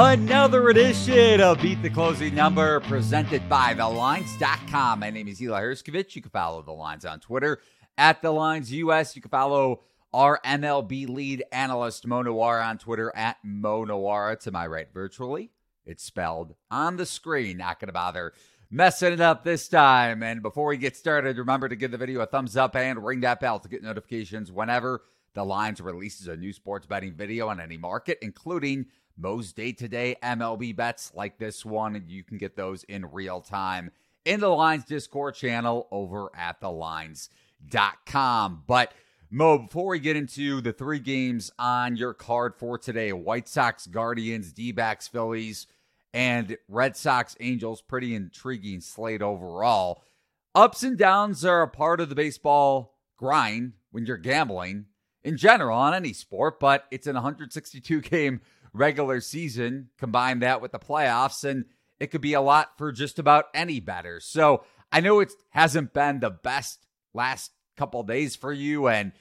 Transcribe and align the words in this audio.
Another 0.00 0.68
edition 0.68 1.40
of 1.40 1.60
Beat 1.60 1.82
the 1.82 1.90
Closing 1.90 2.32
Number 2.32 2.78
presented 2.78 3.48
by 3.48 3.74
TheLines.com. 3.74 5.00
My 5.00 5.10
name 5.10 5.26
is 5.26 5.42
Eli 5.42 5.60
Hershkovich. 5.60 6.14
You 6.14 6.22
can 6.22 6.30
follow 6.30 6.62
The 6.62 6.70
Lines 6.70 7.04
on 7.04 7.18
Twitter 7.18 7.60
at 7.98 8.22
The 8.22 8.30
Lines 8.30 8.72
US. 8.72 9.16
You 9.16 9.22
can 9.22 9.32
follow 9.32 9.80
our 10.14 10.38
MLB 10.44 11.08
lead 11.08 11.42
analyst 11.50 12.06
Mo 12.06 12.22
Nuwwarah 12.22 12.64
on 12.64 12.78
Twitter 12.78 13.10
at 13.16 13.38
Mo 13.42 13.84
Nuwwarah 13.84 14.38
to 14.42 14.52
my 14.52 14.68
right 14.68 14.86
virtually. 14.94 15.50
It's 15.84 16.04
spelled 16.04 16.54
on 16.70 16.96
the 16.96 17.04
screen. 17.04 17.56
Not 17.56 17.80
going 17.80 17.88
to 17.88 17.92
bother 17.92 18.34
messing 18.70 19.14
it 19.14 19.20
up 19.20 19.42
this 19.42 19.66
time. 19.66 20.22
And 20.22 20.42
before 20.42 20.68
we 20.68 20.76
get 20.76 20.96
started, 20.96 21.38
remember 21.38 21.68
to 21.68 21.74
give 21.74 21.90
the 21.90 21.98
video 21.98 22.20
a 22.20 22.26
thumbs 22.26 22.56
up 22.56 22.76
and 22.76 23.04
ring 23.04 23.22
that 23.22 23.40
bell 23.40 23.58
to 23.58 23.68
get 23.68 23.82
notifications 23.82 24.52
whenever 24.52 25.02
the 25.34 25.44
Lines 25.44 25.80
releases 25.80 26.28
a 26.28 26.36
new 26.36 26.52
sports 26.52 26.86
betting 26.86 27.14
video 27.14 27.48
on 27.48 27.60
any 27.60 27.76
market, 27.76 28.18
including 28.22 28.86
Mo's 29.18 29.52
day 29.52 29.72
to 29.72 29.88
day 29.88 30.16
MLB 30.22 30.76
bets 30.76 31.12
like 31.14 31.38
this 31.38 31.64
one. 31.64 32.04
You 32.06 32.22
can 32.22 32.38
get 32.38 32.56
those 32.56 32.84
in 32.84 33.10
real 33.10 33.40
time 33.40 33.90
in 34.24 34.38
the 34.40 34.48
Lines 34.48 34.84
Discord 34.84 35.34
channel 35.34 35.88
over 35.90 36.30
at 36.36 36.60
thelines.com. 36.60 37.32
But 38.66 38.92
Mo, 39.30 39.58
before 39.58 39.88
we 39.88 39.98
get 39.98 40.16
into 40.16 40.60
the 40.60 40.72
three 40.72 41.00
games 41.00 41.50
on 41.58 41.96
your 41.96 42.14
card 42.14 42.54
for 42.54 42.78
today 42.78 43.12
White 43.12 43.48
Sox, 43.48 43.86
Guardians, 43.86 44.52
D 44.52 44.72
backs, 44.72 45.08
Phillies, 45.08 45.66
and 46.14 46.56
Red 46.68 46.96
Sox, 46.96 47.36
Angels, 47.40 47.82
pretty 47.82 48.14
intriguing 48.14 48.80
slate 48.80 49.20
overall. 49.20 50.02
Ups 50.54 50.82
and 50.82 50.96
downs 50.96 51.44
are 51.44 51.62
a 51.62 51.68
part 51.68 52.00
of 52.00 52.08
the 52.08 52.14
baseball 52.14 52.96
grind 53.16 53.74
when 53.90 54.06
you're 54.06 54.16
gambling 54.16 54.86
in 55.22 55.36
general 55.36 55.76
on 55.76 55.92
any 55.94 56.12
sport, 56.12 56.58
but 56.58 56.86
it's 56.90 57.06
an 57.06 57.14
162 57.14 58.00
game 58.00 58.40
regular 58.72 59.20
season. 59.20 59.90
Combine 59.98 60.40
that 60.40 60.60
with 60.60 60.72
the 60.72 60.78
playoffs, 60.78 61.44
and 61.44 61.64
it 61.98 62.08
could 62.08 62.20
be 62.20 62.34
a 62.34 62.40
lot 62.40 62.78
for 62.78 62.92
just 62.92 63.18
about 63.18 63.46
any 63.54 63.80
better. 63.80 64.20
So 64.20 64.64
I 64.90 65.00
know 65.00 65.20
it 65.20 65.32
hasn't 65.50 65.92
been 65.92 66.20
the 66.20 66.30
best 66.30 66.86
last 67.14 67.52
couple 67.76 68.02
days 68.02 68.36
for 68.36 68.52
you, 68.52 68.88
and 68.88 69.12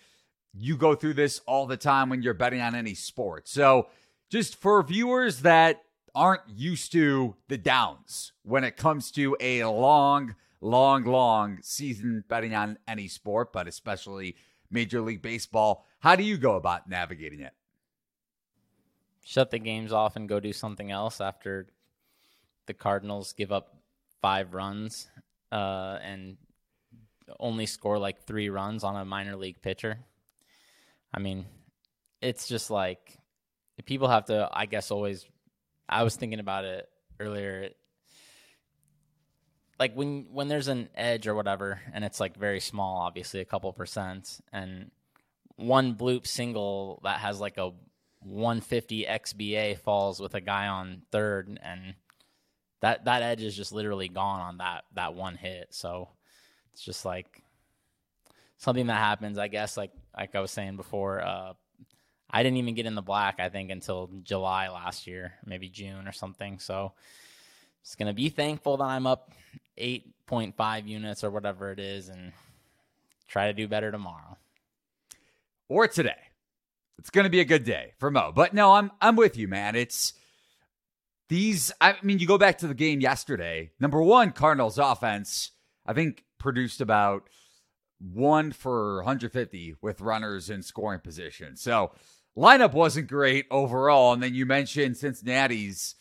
you 0.54 0.78
go 0.78 0.96
through 0.96 1.14
this 1.14 1.40
all 1.46 1.68
the 1.68 1.78
time 1.78 2.10
when 2.10 2.22
you're 2.22 2.34
betting 2.34 2.62
on 2.62 2.76
any 2.76 2.94
sport. 2.94 3.48
So 3.48 3.88
just 4.30 4.56
for 4.56 4.82
viewers 4.84 5.42
that 5.42 5.84
aren't 6.16 6.50
used 6.50 6.92
to 6.94 7.36
the 7.48 7.58
downs 7.58 8.32
when 8.44 8.64
it 8.64 8.76
comes 8.76 9.12
to 9.12 9.38
a 9.40 9.64
long, 9.66 10.36
long, 10.62 11.04
long 11.04 11.60
season 11.62 12.24
betting 12.28 12.56
on 12.56 12.78
any 12.88 13.08
sport, 13.08 13.54
but 13.54 13.68
especially 13.68 14.36
Major 14.72 15.02
League 15.02 15.22
Baseball. 15.22 15.86
How 16.00 16.16
do 16.16 16.24
you 16.24 16.38
go 16.38 16.56
about 16.56 16.90
navigating 16.90 17.42
it? 17.42 17.54
Shut 19.28 19.52
the 19.52 19.60
games 19.60 19.92
off 19.92 20.16
and 20.16 20.30
go 20.30 20.40
do 20.40 20.54
something 20.54 20.90
else 20.90 21.20
after 21.20 21.68
the 22.66 22.74
Cardinals 22.74 23.34
give 23.34 23.52
up 23.52 23.76
five 24.22 24.54
runs 24.54 25.10
uh, 25.52 26.00
and 26.02 26.38
only 27.38 27.66
score 27.66 28.00
like 28.00 28.24
three 28.24 28.48
runs 28.48 28.86
on 28.86 28.96
a 28.96 29.04
minor 29.04 29.36
league 29.36 29.62
pitcher. 29.62 30.00
I 31.14 31.20
mean, 31.20 31.46
it's 32.22 32.48
just 32.48 32.72
like 32.72 33.18
people 33.84 34.08
have 34.08 34.28
to, 34.28 34.48
I 34.50 34.66
guess, 34.66 34.92
always. 34.92 35.26
I 35.90 36.04
was 36.04 36.16
thinking 36.16 36.40
about 36.40 36.64
it 36.64 36.88
earlier. 37.20 37.72
Like 39.78 39.94
when 39.94 40.28
when 40.32 40.48
there's 40.48 40.70
an 40.70 40.88
edge 40.96 41.28
or 41.28 41.36
whatever, 41.36 41.82
and 41.92 42.06
it's 42.06 42.22
like 42.22 42.38
very 42.38 42.62
small, 42.62 43.02
obviously 43.02 43.42
a 43.42 43.46
couple 43.46 43.74
percent, 43.74 44.40
and 44.54 44.90
one 45.58 45.96
bloop 45.96 46.26
single 46.26 47.02
that 47.04 47.20
has 47.20 47.42
like 47.42 47.58
a 47.58 47.74
150 48.28 49.06
xBA 49.06 49.78
falls 49.80 50.20
with 50.20 50.36
a 50.36 50.42
guy 50.42 50.68
on 50.68 51.02
third, 51.12 51.60
and 51.62 51.96
that 52.82 53.06
that 53.06 53.22
edge 53.22 53.42
is 53.42 53.56
just 53.56 53.72
literally 53.72 54.08
gone 54.08 54.40
on 54.40 54.58
that 54.58 54.86
that 54.94 55.16
one 55.16 55.36
hit. 55.36 55.68
So 55.72 56.10
it's 56.74 56.84
just 56.84 57.06
like 57.06 57.42
something 58.58 58.88
that 58.88 58.98
happens. 58.98 59.38
I 59.38 59.48
guess 59.48 59.78
like 59.78 59.92
like 60.16 60.36
I 60.36 60.42
was 60.42 60.52
saying 60.52 60.76
before. 60.76 61.22
Uh, 61.22 61.54
I 62.30 62.44
didn't 62.44 62.58
even 62.58 62.76
get 62.76 62.86
in 62.86 62.96
the 62.96 63.02
black. 63.02 63.40
I 63.40 63.48
think 63.48 63.72
until 63.72 64.10
July 64.24 64.68
last 64.68 65.08
year, 65.08 65.34
maybe 65.46 65.70
June 65.70 66.08
or 66.08 66.12
something. 66.12 66.60
So 66.60 66.92
just 67.84 67.98
gonna 67.98 68.14
be 68.14 68.30
thankful 68.30 68.78
that 68.78 68.84
I'm 68.84 69.08
up 69.08 69.32
8.5 69.78 70.88
units 70.88 71.24
or 71.24 71.32
whatever 71.32 71.72
it 71.72 71.80
is, 71.80 72.10
and 72.10 72.34
try 73.28 73.48
to 73.48 73.54
do 73.54 73.68
better 73.68 73.92
tomorrow 73.92 74.38
or 75.70 75.88
today. 75.88 76.27
It's 77.00 77.10
going 77.10 77.26
to 77.26 77.30
be 77.30 77.40
a 77.40 77.46
good 77.46 77.64
day 77.64 77.94
for 78.00 78.10
Mo. 78.10 78.32
But 78.36 78.54
no, 78.54 78.74
I'm 78.74 78.92
I'm 79.02 79.16
with 79.16 79.38
you, 79.38 79.48
man. 79.48 79.76
It's 79.76 80.14
these 81.30 81.72
I 81.80 81.96
mean, 82.02 82.20
you 82.20 82.28
go 82.28 82.38
back 82.38 82.58
to 82.60 82.68
the 82.68 82.74
game 82.74 83.02
yesterday. 83.02 83.72
Number 83.80 84.02
1, 84.02 84.32
Cardinals 84.32 84.78
offense, 84.78 85.52
I 85.86 85.94
think 85.94 86.24
produced 86.40 86.82
about 86.82 87.30
1 88.00 88.52
for 88.52 88.98
150 88.98 89.76
with 89.82 90.02
runners 90.02 90.50
in 90.50 90.62
scoring 90.62 91.00
position. 91.00 91.56
So, 91.56 91.92
lineup 92.38 92.74
wasn't 92.74 93.08
great 93.08 93.46
overall, 93.52 94.14
and 94.14 94.22
then 94.22 94.36
you 94.36 94.46
mentioned 94.46 94.98
Cincinnati's 94.98 95.96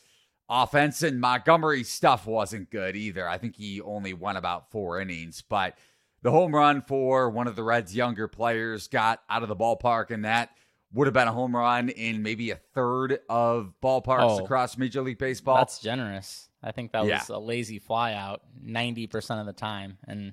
offense 0.48 1.02
and 1.02 1.20
Montgomery's 1.20 1.88
stuff 1.88 2.26
wasn't 2.26 2.70
good 2.70 2.94
either. 2.94 3.28
I 3.28 3.38
think 3.38 3.56
he 3.56 3.80
only 3.80 4.12
won 4.12 4.36
about 4.36 4.70
4 4.70 5.00
innings, 5.00 5.42
but 5.42 5.76
the 6.22 6.30
home 6.30 6.54
run 6.54 6.82
for 6.82 7.30
one 7.30 7.46
of 7.46 7.56
the 7.56 7.64
Reds' 7.64 7.96
younger 7.96 8.28
players 8.28 8.88
got 8.88 9.22
out 9.28 9.42
of 9.42 9.48
the 9.48 9.56
ballpark, 9.56 10.10
and 10.10 10.24
that 10.24 10.50
would 10.92 11.06
have 11.06 11.14
been 11.14 11.28
a 11.28 11.32
home 11.32 11.54
run 11.54 11.88
in 11.88 12.22
maybe 12.22 12.50
a 12.50 12.56
third 12.56 13.19
of 13.28 13.72
ballparks 13.82 14.41
oh, 14.41 14.44
across 14.44 14.78
Major 14.78 15.02
League 15.02 15.19
Baseball. 15.19 15.56
That's 15.56 15.78
generous. 15.80 16.48
I 16.62 16.72
think 16.72 16.92
that 16.92 17.04
yeah. 17.04 17.19
was 17.19 17.28
a 17.28 17.38
lazy 17.38 17.80
flyout 17.80 18.38
90% 18.64 19.41
of 19.41 19.46
the 19.46 19.52
time. 19.52 19.98
And 20.06 20.32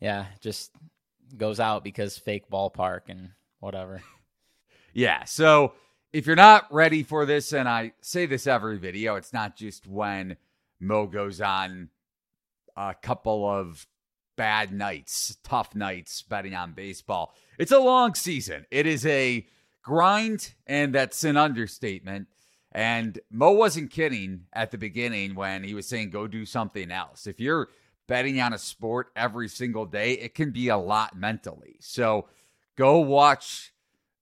yeah, 0.00 0.26
just 0.40 0.70
goes 1.36 1.60
out 1.60 1.84
because 1.84 2.16
fake 2.16 2.48
ballpark 2.50 3.02
and 3.08 3.30
whatever. 3.60 4.02
yeah. 4.92 5.24
So 5.24 5.72
if 6.12 6.26
you're 6.26 6.36
not 6.36 6.72
ready 6.72 7.02
for 7.02 7.26
this, 7.26 7.52
and 7.52 7.68
I 7.68 7.92
say 8.00 8.26
this 8.26 8.46
every 8.46 8.78
video, 8.78 9.16
it's 9.16 9.32
not 9.32 9.56
just 9.56 9.86
when 9.86 10.36
Mo 10.80 11.06
goes 11.06 11.40
on 11.40 11.90
a 12.76 12.94
couple 12.94 13.48
of 13.48 13.86
bad 14.38 14.72
nights, 14.72 15.36
tough 15.42 15.74
nights 15.74 16.22
betting 16.22 16.54
on 16.54 16.72
baseball. 16.72 17.34
It's 17.58 17.72
a 17.72 17.80
long 17.80 18.14
season. 18.14 18.64
It 18.70 18.86
is 18.86 19.04
a 19.04 19.44
grind, 19.82 20.54
and 20.64 20.94
that's 20.94 21.24
an 21.24 21.36
understatement. 21.36 22.28
And 22.70 23.18
Mo 23.32 23.50
wasn't 23.50 23.90
kidding 23.90 24.44
at 24.52 24.70
the 24.70 24.78
beginning 24.78 25.34
when 25.34 25.64
he 25.64 25.74
was 25.74 25.88
saying, 25.88 26.10
go 26.10 26.28
do 26.28 26.46
something 26.46 26.92
else. 26.92 27.26
If 27.26 27.40
you're 27.40 27.68
betting 28.06 28.40
on 28.40 28.52
a 28.52 28.58
sport 28.58 29.08
every 29.16 29.48
single 29.48 29.86
day, 29.86 30.12
it 30.12 30.36
can 30.36 30.52
be 30.52 30.68
a 30.68 30.78
lot 30.78 31.18
mentally. 31.18 31.76
So 31.80 32.28
go 32.76 33.00
watch 33.00 33.74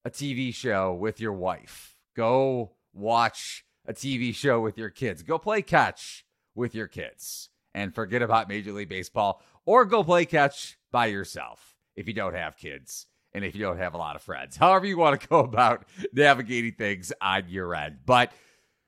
a 0.04 0.10
TV 0.10 0.54
show 0.54 0.94
with 0.94 1.21
your 1.21 1.34
wife. 1.34 1.94
Go 2.16 2.72
watch 2.94 3.66
a 3.87 3.93
TV 3.93 4.34
show 4.34 4.60
with 4.60 4.78
your 4.78 4.91
kids. 4.91 5.22
Go 5.22 5.38
play 5.38 5.60
catch 5.60 6.25
with 6.54 6.75
your 6.75 6.88
kids 6.88 7.50
and 7.75 7.94
forget 7.94 8.22
about 8.22 8.48
Major 8.48 8.72
League 8.72 8.88
Baseball 8.88 9.43
or 9.66 9.84
go 9.84 10.03
play 10.03 10.25
catch 10.25 10.78
by 10.91 11.06
yourself 11.06 11.77
if 11.94 12.09
you 12.09 12.15
don't 12.15 12.34
have 12.34 12.56
kids 12.56 13.06
and 13.34 13.44
if 13.44 13.54
you 13.54 13.60
don't 13.60 13.78
have 13.78 13.93
a 13.93 13.99
lot 13.99 14.16
of 14.16 14.22
friends. 14.22 14.56
However, 14.56 14.87
you 14.87 14.97
want 14.97 15.21
to 15.21 15.28
go 15.28 15.41
about 15.41 15.84
navigating 16.12 16.72
things 16.72 17.12
on 17.21 17.44
your 17.49 17.75
end. 17.75 17.99
But 18.06 18.32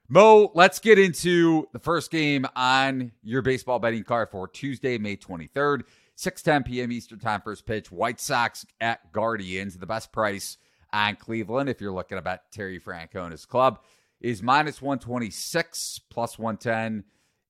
Mo, 0.08 0.50
let's 0.54 0.78
get 0.78 0.98
into 0.98 1.68
the 1.74 1.78
first 1.78 2.10
game 2.10 2.46
on 2.56 3.12
your 3.22 3.42
baseball 3.42 3.78
betting 3.78 4.04
card 4.04 4.30
for 4.30 4.48
Tuesday, 4.48 4.96
May 4.96 5.18
23rd, 5.18 5.82
6:10 6.16 6.64
p.m. 6.64 6.90
Eastern 6.90 7.18
Time 7.18 7.42
first 7.42 7.66
pitch. 7.66 7.92
White 7.92 8.18
Sox 8.18 8.64
at 8.80 9.12
Guardians. 9.12 9.76
The 9.76 9.84
best 9.84 10.10
price 10.10 10.56
on 10.94 11.16
Cleveland, 11.16 11.68
if 11.68 11.82
you're 11.82 11.92
looking 11.92 12.16
about 12.16 12.50
Terry 12.50 12.78
Francona's 12.78 13.44
club, 13.44 13.80
is 14.20 14.42
minus 14.42 14.80
126 14.80 16.00
plus 16.10 16.38
110 16.38 17.04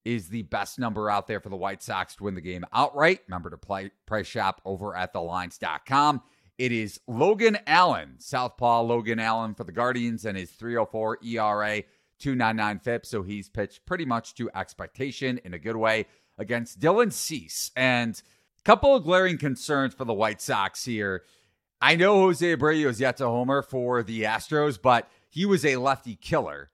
is 0.09 0.31
the 0.31 0.43
best 0.45 0.79
number 0.79 1.11
out 1.11 1.27
there 1.27 1.39
for 1.39 1.51
the 1.51 1.57
White 1.57 1.83
Sox 1.83 2.17
to 2.17 2.25
win 2.25 2.35
the 2.35 2.41
game 2.41 2.65
outright. 2.73 3.21
Remember 3.29 3.51
to 3.51 3.59
play 3.59 3.91
price 4.07 4.27
shop 4.27 4.63
over 4.65 4.97
at 4.97 5.13
thelines.com. 5.13 6.23
It 6.57 6.73
is 6.73 6.99
Logan 7.07 7.59
Allen, 7.67 8.15
Southpaw 8.17 8.85
Logan 8.85 9.21
Allen 9.21 9.55
for 9.55 9.65
the 9.65 9.73
Guardians, 9.73 10.25
and 10.25 10.39
his 10.39 10.51
304 10.51 11.19
ERA, 11.23 11.83
299 12.21 12.79
FIP. 12.79 13.05
So 13.05 13.23
he's 13.23 13.51
pitched 13.51 13.85
pretty 13.85 14.07
much 14.07 14.35
to 14.37 14.51
expectation 14.55 15.43
in 15.45 15.53
a 15.53 15.59
good 15.59 15.77
way 15.77 16.07
against 16.39 16.81
Dylan 16.81 17.13
Cease. 17.13 17.71
And 17.77 18.21
a 18.59 18.63
couple 18.63 18.97
of 18.97 19.05
glaring 19.05 19.37
concerns 19.37 19.93
for 19.93 20.07
the 20.07 20.15
White 20.15 20.41
Sox 20.41 20.87
here. 20.87 21.25
I 21.83 21.97
know 21.97 22.23
Jose 22.23 22.57
Abreu 22.57 22.87
is 22.87 22.99
yet 22.99 23.19
to 23.19 23.27
homer 23.27 23.61
for 23.61 24.03
the 24.03 24.23
Astros, 24.23 24.81
but 24.81 25.07
he 25.29 25.45
was 25.45 25.67
a 25.67 25.77
lefty 25.77 26.17
killer, 26.17 26.71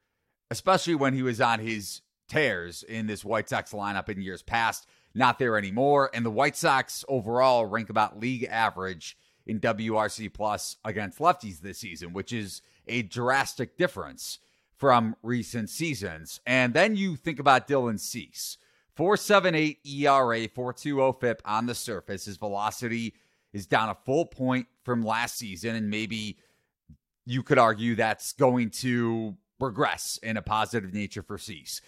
especially 0.53 0.95
when 0.95 1.15
he 1.15 1.23
was 1.23 1.41
on 1.41 1.59
his 1.59 2.01
tears 2.35 2.83
in 2.83 3.07
this 3.07 3.25
White 3.25 3.49
Sox 3.49 3.73
lineup 3.73 4.09
in 4.09 4.21
years 4.21 4.43
past. 4.43 4.87
Not 5.15 5.39
there 5.39 5.57
anymore. 5.57 6.11
And 6.13 6.27
the 6.27 6.31
White 6.31 6.57
Sox 6.57 7.05
overall 7.09 7.67
rank 7.67 7.91
about 7.91 8.19
league 8.19 8.49
average 8.51 9.17
in 9.47 9.61
WRC 9.61 10.33
plus 10.35 10.77
against 10.85 11.21
lefties 11.21 11.61
this 11.61 11.79
season, 11.79 12.13
which 12.13 12.33
is 12.33 12.61
a 12.89 13.03
drastic 13.03 13.77
difference 13.77 14.41
from 14.77 15.15
recent 15.23 15.71
seasons. 15.71 16.41
And 16.45 16.75
then 16.75 16.97
you 16.97 17.15
think 17.15 17.39
about 17.39 17.69
Dylan 17.69 18.01
Cease. 18.01 18.59
478 18.97 19.79
ERA, 19.85 20.49
420 20.49 21.13
FIP 21.21 21.43
on 21.45 21.67
the 21.67 21.75
surface. 21.75 22.25
His 22.25 22.37
velocity 22.37 23.15
is 23.53 23.67
down 23.67 23.89
a 23.89 23.97
full 24.05 24.27
point 24.27 24.67
from 24.85 25.05
last 25.05 25.39
season, 25.39 25.77
and 25.77 25.89
maybe 25.89 26.39
you 27.27 27.43
could 27.43 27.59
argue 27.59 27.95
that's 27.95 28.33
going 28.33 28.71
to 28.71 29.37
regress 29.61 30.19
in 30.23 30.37
a 30.37 30.43
positive 30.43 30.93
nature 30.93 31.23
for 31.23 31.39
Cease. 31.39 31.81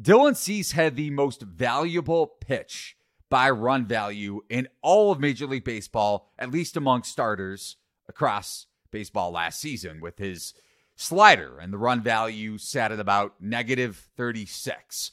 Dylan 0.00 0.36
Cease 0.36 0.72
had 0.72 0.94
the 0.94 1.10
most 1.10 1.42
valuable 1.42 2.26
pitch 2.26 2.96
by 3.30 3.50
run 3.50 3.84
value 3.84 4.42
in 4.48 4.68
all 4.80 5.10
of 5.10 5.20
Major 5.20 5.46
League 5.46 5.64
Baseball, 5.64 6.30
at 6.38 6.50
least 6.50 6.76
among 6.76 7.02
starters 7.02 7.76
across 8.08 8.66
baseball 8.90 9.32
last 9.32 9.60
season, 9.60 10.00
with 10.00 10.18
his 10.18 10.54
slider, 10.94 11.58
and 11.58 11.72
the 11.72 11.78
run 11.78 12.00
value 12.00 12.58
sat 12.58 12.92
at 12.92 13.00
about 13.00 13.34
negative 13.40 14.08
36. 14.16 15.10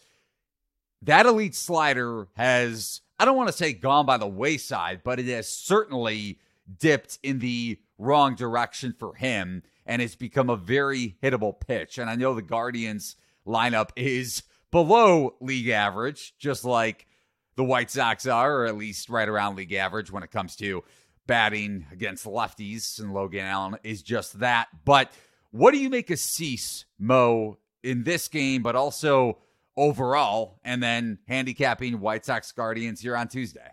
That 1.02 1.26
elite 1.26 1.56
slider 1.56 2.28
has, 2.36 3.02
I 3.20 3.26
don't 3.26 3.38
want 3.38 3.50
to 3.50 3.54
say 3.54 3.74
gone 3.74 4.06
by 4.06 4.18
the 4.18 4.28
wayside, 4.28 5.02
but 5.04 5.20
it 5.20 5.26
has 5.28 5.50
certainly 5.50 6.40
dipped 6.80 7.20
in 7.22 7.40
the 7.40 7.80
wrong 7.98 8.36
direction 8.36 8.94
for 8.98 9.16
him 9.16 9.64
and 9.86 10.02
it's 10.02 10.16
become 10.16 10.50
a 10.50 10.56
very 10.56 11.16
hittable 11.22 11.60
pitch. 11.60 11.98
And 11.98 12.10
I 12.10 12.16
know 12.16 12.34
the 12.34 12.42
Guardians 12.42 13.16
lineup 13.46 13.90
is 13.96 14.44
below 14.76 15.34
league 15.40 15.70
average, 15.70 16.34
just 16.38 16.66
like 16.66 17.08
the 17.56 17.64
White 17.64 17.90
Sox 17.90 18.28
are, 18.28 18.58
or 18.58 18.66
at 18.66 18.76
least 18.76 19.08
right 19.08 19.30
around 19.30 19.56
league 19.56 19.72
average 19.72 20.12
when 20.12 20.22
it 20.22 20.32
comes 20.32 20.58
to 20.58 20.84
batting 21.28 21.86
against 21.94 22.26
lefties. 22.26 23.00
And 23.00 23.14
Logan 23.14 23.46
Allen 23.46 23.78
is 23.86 24.04
just 24.04 24.40
that. 24.40 24.68
But 24.84 25.14
what 25.52 25.72
do 25.72 25.78
you 25.78 25.90
make 25.90 26.10
of 26.10 26.20
Cease, 26.20 26.84
Mo, 27.00 27.58
in 27.84 28.04
this 28.04 28.28
game, 28.28 28.64
but 28.64 28.76
also 28.76 29.38
overall, 29.78 30.60
and 30.66 30.84
then 30.84 31.20
handicapping 31.26 32.02
White 32.02 32.26
Sox 32.26 32.52
Guardians 32.52 33.00
here 33.00 33.16
on 33.16 33.30
Tuesday? 33.30 33.72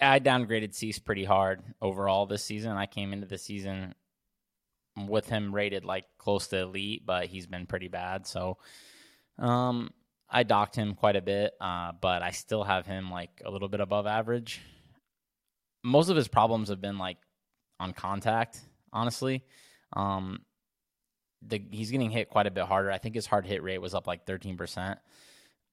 I 0.00 0.18
downgraded 0.18 0.74
Cease 0.74 0.98
pretty 0.98 1.26
hard 1.26 1.60
overall 1.82 2.24
this 2.24 2.42
season. 2.42 2.72
I 2.72 2.86
came 2.86 3.12
into 3.12 3.26
the 3.26 3.36
season 3.36 3.94
with 4.96 5.28
him 5.28 5.54
rated 5.54 5.84
like 5.84 6.06
close 6.16 6.46
to 6.48 6.60
elite, 6.60 7.04
but 7.04 7.26
he's 7.26 7.46
been 7.46 7.66
pretty 7.66 7.88
bad. 7.88 8.26
So, 8.26 8.56
um, 9.40 9.90
I 10.28 10.44
docked 10.44 10.76
him 10.76 10.94
quite 10.94 11.16
a 11.16 11.22
bit, 11.22 11.52
uh, 11.60 11.92
but 12.00 12.22
I 12.22 12.30
still 12.30 12.62
have 12.62 12.86
him 12.86 13.10
like 13.10 13.42
a 13.44 13.50
little 13.50 13.68
bit 13.68 13.80
above 13.80 14.06
average. 14.06 14.60
Most 15.82 16.08
of 16.08 16.16
his 16.16 16.28
problems 16.28 16.68
have 16.68 16.80
been 16.80 16.98
like 16.98 17.16
on 17.80 17.92
contact, 17.92 18.60
honestly. 18.92 19.42
Um, 19.94 20.40
the 21.42 21.60
he's 21.70 21.90
getting 21.90 22.10
hit 22.10 22.28
quite 22.28 22.46
a 22.46 22.50
bit 22.50 22.64
harder. 22.64 22.90
I 22.92 22.98
think 22.98 23.14
his 23.14 23.26
hard 23.26 23.46
hit 23.46 23.62
rate 23.62 23.78
was 23.78 23.94
up 23.94 24.06
like 24.06 24.26
13%. 24.26 24.98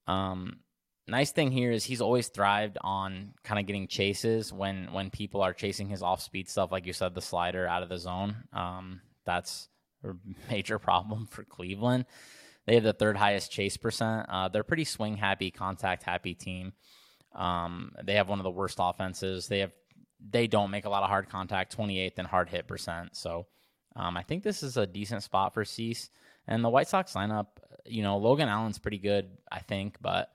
Um, 0.07 0.59
nice 1.07 1.31
thing 1.31 1.51
here 1.51 1.71
is 1.71 1.83
he's 1.83 2.01
always 2.01 2.29
thrived 2.29 2.77
on 2.81 3.33
kind 3.43 3.59
of 3.59 3.65
getting 3.67 3.87
chases 3.87 4.51
when 4.51 4.91
when 4.93 5.09
people 5.09 5.41
are 5.41 5.53
chasing 5.53 5.89
his 5.89 6.01
off 6.01 6.21
speed 6.21 6.49
stuff, 6.49 6.71
like 6.71 6.85
you 6.85 6.93
said, 6.93 7.13
the 7.13 7.21
slider 7.21 7.67
out 7.67 7.83
of 7.83 7.89
the 7.89 7.97
zone. 7.97 8.37
Um, 8.53 9.01
that's 9.25 9.67
a 10.03 10.13
major 10.49 10.79
problem 10.79 11.27
for 11.27 11.43
Cleveland. 11.43 12.05
They 12.67 12.75
have 12.75 12.83
the 12.83 12.93
third 12.93 13.17
highest 13.17 13.49
chase 13.49 13.77
percent. 13.77 14.27
Uh, 14.29 14.49
they're 14.49 14.63
pretty 14.63 14.83
swing 14.83 15.15
happy, 15.15 15.49
contact 15.49 16.03
happy 16.03 16.35
team. 16.35 16.73
Um, 17.33 17.93
they 18.03 18.15
have 18.15 18.29
one 18.29 18.39
of 18.39 18.43
the 18.43 18.51
worst 18.51 18.77
offenses. 18.79 19.47
They 19.47 19.59
have 19.59 19.71
they 20.19 20.47
don't 20.47 20.71
make 20.71 20.85
a 20.85 20.89
lot 20.89 21.03
of 21.03 21.09
hard 21.09 21.29
contact, 21.29 21.75
28th 21.77 22.19
in 22.19 22.25
hard 22.25 22.49
hit 22.49 22.67
percent. 22.67 23.15
So 23.15 23.47
um, 23.95 24.17
I 24.17 24.23
think 24.23 24.43
this 24.43 24.63
is 24.63 24.77
a 24.77 24.85
decent 24.85 25.23
spot 25.23 25.53
for 25.53 25.63
Cease. 25.63 26.09
And 26.47 26.63
the 26.63 26.69
White 26.69 26.87
Sox 26.87 27.13
lineup, 27.13 27.47
you 27.85 28.03
know, 28.03 28.17
Logan 28.17 28.49
Allen's 28.49 28.79
pretty 28.79 28.97
good, 28.99 29.29
I 29.51 29.59
think, 29.59 29.97
but 30.01 30.31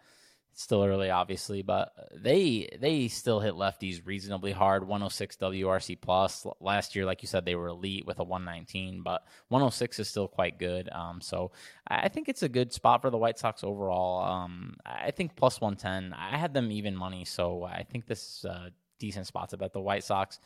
still 0.55 0.85
early, 0.85 1.11
obviously, 1.11 1.63
but 1.63 1.93
they 2.15 2.69
they 2.81 3.09
still 3.09 3.41
hit 3.41 3.55
lefties 3.55 4.05
reasonably 4.05 4.53
hard. 4.53 4.87
106 4.87 5.37
WRC 5.37 6.01
plus 6.01 6.47
last 6.61 6.95
year, 6.95 7.05
like 7.05 7.23
you 7.23 7.29
said, 7.29 7.45
they 7.45 7.55
were 7.55 7.69
elite 7.69 8.07
with 8.07 8.19
a 8.19 8.25
119, 8.25 9.03
but 9.03 9.25
106 9.49 9.99
is 9.99 10.09
still 10.09 10.29
quite 10.29 10.59
good. 10.59 10.89
Um, 10.93 11.21
so 11.21 11.53
I 11.87 12.09
think 12.09 12.29
it's 12.29 12.43
a 12.43 12.49
good 12.49 12.73
spot 12.73 13.03
for 13.03 13.11
the 13.11 13.19
White 13.19 13.39
Sox 13.39 13.65
overall. 13.65 14.23
Um, 14.25 14.77
I 14.85 15.11
think 15.11 15.37
plus 15.37 15.61
110. 15.61 16.13
I 16.13 16.37
had 16.37 16.55
them 16.55 16.71
even 16.71 16.97
money, 16.97 17.25
so 17.25 17.65
I 17.65 17.85
think 17.85 18.07
this 18.07 18.39
is 18.39 18.45
a 18.45 18.73
decent 18.99 19.27
spot 19.27 19.51
to 19.51 19.57
bet 19.57 19.73
the 19.73 19.81
White 19.81 20.05
Sox. 20.05 20.39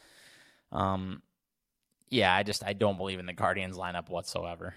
Um, 0.72 1.22
yeah, 2.08 2.34
I 2.34 2.42
just 2.42 2.64
I 2.64 2.72
don't 2.72 2.96
believe 2.96 3.18
in 3.18 3.26
the 3.26 3.32
Guardians 3.32 3.76
lineup 3.76 4.08
whatsoever. 4.08 4.74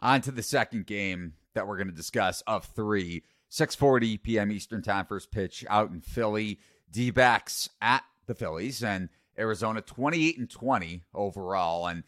On 0.00 0.20
to 0.22 0.30
the 0.30 0.42
second 0.42 0.86
game 0.86 1.34
that 1.54 1.66
we're 1.66 1.76
going 1.76 1.88
to 1.88 1.94
discuss 1.94 2.40
of 2.46 2.64
three. 2.66 3.24
6:40 3.50 4.22
p.m. 4.22 4.50
Eastern 4.50 4.82
Time, 4.82 5.06
first 5.06 5.30
pitch 5.30 5.64
out 5.68 5.90
in 5.90 6.00
Philly. 6.00 6.60
D-backs 6.90 7.68
at 7.82 8.02
the 8.26 8.34
Phillies 8.34 8.82
and 8.82 9.10
Arizona 9.38 9.82
28 9.82 10.38
and 10.38 10.50
20 10.50 11.02
overall, 11.14 11.86
and 11.86 12.02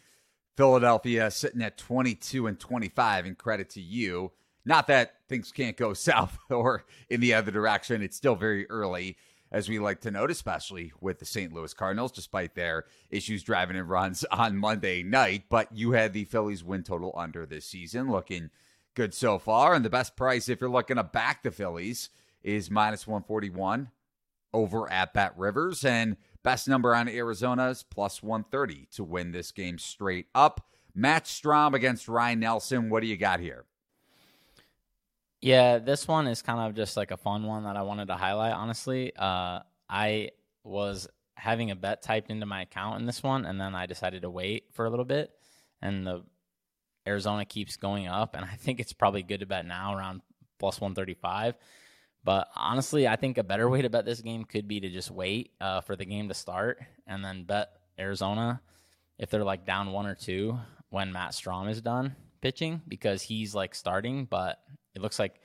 Philadelphia 0.56 1.30
sitting 1.30 1.62
at 1.62 1.78
22 1.78 2.46
and 2.46 2.58
25. 2.58 3.26
And 3.26 3.38
credit 3.38 3.70
to 3.70 3.80
you. 3.80 4.32
Not 4.64 4.86
that 4.88 5.14
things 5.28 5.52
can't 5.52 5.76
go 5.76 5.94
south 5.94 6.38
or 6.50 6.84
in 7.08 7.20
the 7.20 7.34
other 7.34 7.50
direction. 7.50 8.02
It's 8.02 8.16
still 8.16 8.36
very 8.36 8.68
early, 8.68 9.16
as 9.50 9.68
we 9.68 9.78
like 9.78 10.00
to 10.02 10.10
note, 10.10 10.30
especially 10.30 10.92
with 11.00 11.18
the 11.18 11.24
St. 11.24 11.52
Louis 11.52 11.72
Cardinals, 11.74 12.12
despite 12.12 12.54
their 12.54 12.84
issues 13.10 13.42
driving 13.42 13.76
in 13.76 13.86
runs 13.86 14.24
on 14.30 14.56
Monday 14.56 15.02
night. 15.02 15.44
But 15.48 15.68
you 15.72 15.92
had 15.92 16.12
the 16.12 16.24
Phillies 16.24 16.62
win 16.64 16.82
total 16.82 17.14
under 17.16 17.46
this 17.46 17.64
season, 17.64 18.10
looking 18.10 18.50
good 18.94 19.14
so 19.14 19.38
far. 19.38 19.74
And 19.74 19.84
the 19.84 19.90
best 19.90 20.16
price, 20.16 20.48
if 20.48 20.60
you're 20.60 20.70
looking 20.70 20.96
to 20.96 21.04
back 21.04 21.42
the 21.42 21.50
Phillies, 21.50 22.10
is 22.42 22.70
minus 22.70 23.06
141 23.06 23.90
over 24.52 24.90
at 24.90 25.14
Bet 25.14 25.36
Rivers. 25.38 25.84
And 25.84 26.16
best 26.42 26.68
number 26.68 26.94
on 26.94 27.08
Arizona 27.08 27.68
is 27.68 27.82
plus 27.82 28.22
130 28.22 28.88
to 28.92 29.04
win 29.04 29.32
this 29.32 29.52
game 29.52 29.78
straight 29.78 30.26
up. 30.34 30.66
Matt 30.94 31.24
Strahm 31.24 31.74
against 31.74 32.08
Ryan 32.08 32.40
Nelson. 32.40 32.90
What 32.90 33.00
do 33.00 33.06
you 33.06 33.16
got 33.16 33.40
here? 33.40 33.64
Yeah, 35.40 35.78
this 35.78 36.06
one 36.06 36.26
is 36.26 36.42
kind 36.42 36.60
of 36.60 36.74
just 36.74 36.96
like 36.96 37.10
a 37.10 37.16
fun 37.16 37.44
one 37.44 37.64
that 37.64 37.76
I 37.76 37.82
wanted 37.82 38.08
to 38.08 38.14
highlight, 38.14 38.52
honestly. 38.52 39.12
Uh, 39.16 39.60
I 39.88 40.30
was 40.64 41.08
having 41.34 41.70
a 41.70 41.76
bet 41.76 42.02
typed 42.02 42.30
into 42.30 42.44
my 42.44 42.62
account 42.62 43.00
in 43.00 43.06
this 43.06 43.22
one, 43.22 43.46
and 43.46 43.58
then 43.58 43.74
I 43.74 43.86
decided 43.86 44.22
to 44.22 44.30
wait 44.30 44.64
for 44.72 44.84
a 44.84 44.90
little 44.90 45.06
bit. 45.06 45.30
And 45.80 46.06
the 46.06 46.24
Arizona 47.06 47.44
keeps 47.44 47.76
going 47.76 48.06
up, 48.06 48.34
and 48.36 48.44
I 48.44 48.54
think 48.56 48.80
it's 48.80 48.92
probably 48.92 49.22
good 49.22 49.40
to 49.40 49.46
bet 49.46 49.66
now 49.66 49.94
around 49.96 50.22
plus 50.58 50.80
135. 50.80 51.54
But 52.22 52.48
honestly, 52.54 53.08
I 53.08 53.16
think 53.16 53.38
a 53.38 53.44
better 53.44 53.68
way 53.68 53.82
to 53.82 53.90
bet 53.90 54.04
this 54.04 54.20
game 54.20 54.44
could 54.44 54.68
be 54.68 54.80
to 54.80 54.90
just 54.90 55.10
wait 55.10 55.52
uh, 55.60 55.80
for 55.80 55.96
the 55.96 56.04
game 56.04 56.28
to 56.28 56.34
start 56.34 56.78
and 57.06 57.24
then 57.24 57.44
bet 57.44 57.70
Arizona 57.98 58.60
if 59.18 59.30
they're 59.30 59.44
like 59.44 59.64
down 59.66 59.92
one 59.92 60.06
or 60.06 60.14
two 60.14 60.58
when 60.90 61.12
Matt 61.12 61.32
Strahm 61.32 61.70
is 61.70 61.80
done 61.80 62.16
pitching 62.40 62.80
because 62.88 63.22
he's 63.22 63.54
like 63.54 63.74
starting, 63.74 64.24
but 64.24 64.58
it 64.94 65.02
looks 65.02 65.18
like 65.18 65.40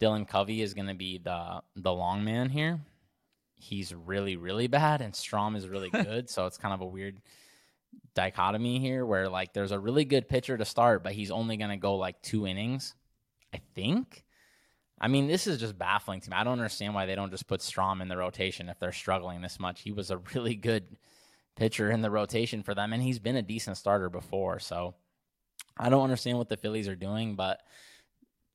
Dylan 0.00 0.26
Covey 0.26 0.62
is 0.62 0.74
going 0.74 0.88
to 0.88 0.94
be 0.94 1.18
the 1.18 1.62
the 1.76 1.92
long 1.92 2.24
man 2.24 2.50
here. 2.50 2.80
He's 3.54 3.94
really 3.94 4.36
really 4.36 4.66
bad, 4.66 5.00
and 5.00 5.14
Strom 5.14 5.56
is 5.56 5.68
really 5.68 5.90
good, 6.04 6.28
so 6.28 6.46
it's 6.46 6.58
kind 6.58 6.74
of 6.74 6.80
a 6.80 6.86
weird 6.86 7.20
dichotomy 8.14 8.78
here 8.78 9.04
where 9.04 9.28
like 9.28 9.52
there's 9.52 9.72
a 9.72 9.78
really 9.78 10.04
good 10.04 10.28
pitcher 10.28 10.56
to 10.56 10.64
start, 10.64 11.02
but 11.02 11.12
he's 11.12 11.30
only 11.30 11.56
going 11.56 11.70
to 11.70 11.76
go 11.76 11.96
like 11.96 12.20
two 12.22 12.46
innings, 12.46 12.94
I 13.52 13.60
think. 13.74 14.24
I 15.00 15.08
mean, 15.08 15.26
this 15.26 15.46
is 15.46 15.58
just 15.58 15.76
baffling 15.76 16.20
to 16.20 16.30
me. 16.30 16.36
I 16.36 16.44
don't 16.44 16.52
understand 16.52 16.94
why 16.94 17.06
they 17.06 17.14
don't 17.14 17.30
just 17.30 17.48
put 17.48 17.60
Strahm 17.60 18.00
in 18.00 18.08
the 18.08 18.16
rotation 18.16 18.68
if 18.68 18.78
they're 18.78 18.92
struggling 18.92 19.42
this 19.42 19.58
much. 19.58 19.82
He 19.82 19.92
was 19.92 20.10
a 20.10 20.18
really 20.34 20.54
good 20.54 20.96
pitcher 21.56 21.90
in 21.90 22.02
the 22.02 22.10
rotation 22.10 22.62
for 22.62 22.74
them, 22.74 22.92
and 22.92 23.02
he's 23.02 23.18
been 23.18 23.36
a 23.36 23.42
decent 23.42 23.76
starter 23.76 24.08
before. 24.08 24.58
So 24.58 24.94
I 25.76 25.88
don't 25.88 26.04
understand 26.04 26.38
what 26.38 26.48
the 26.48 26.56
Phillies 26.56 26.88
are 26.88 26.96
doing, 26.96 27.34
but 27.34 27.60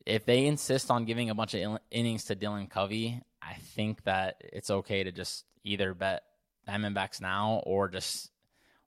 if 0.06 0.26
they 0.26 0.46
insist 0.46 0.90
on 0.90 1.06
giving 1.06 1.30
a 1.30 1.36
bunch 1.36 1.54
of 1.54 1.80
innings 1.92 2.26
to 2.26 2.36
Dylan 2.36 2.70
Covey, 2.70 3.22
I 3.42 3.54
think 3.54 4.04
that 4.06 4.42
it's 4.42 4.70
okay 4.70 5.04
to 5.04 5.12
just 5.12 5.46
either 5.64 5.94
bet 5.94 6.24
Diamondbacks 6.68 7.22
now 7.22 7.62
or 7.66 7.90
just 7.90 8.32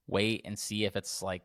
wait 0.07 0.43
and 0.45 0.59
see 0.59 0.85
if 0.85 0.97
it's 0.97 1.23
like 1.23 1.43